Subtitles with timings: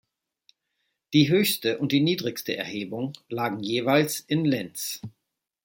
[1.13, 4.99] Die höchste und die niedrigste Erhebung lagen jeweils in Lens.